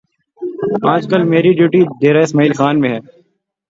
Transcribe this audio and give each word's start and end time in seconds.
آج 0.93 1.01
کل 1.11 1.21
میری 1.31 1.51
ڈیوٹی 1.57 1.81
ڈیرہ 1.99 2.21
اسماعیل 2.23 2.53
خان 2.53 2.75
میں 2.81 2.89
ہے 2.89 2.99